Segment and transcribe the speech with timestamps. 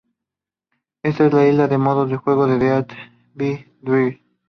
[1.03, 2.89] Esta es la lista de modos de juego de "Death
[3.35, 4.19] by Degrees".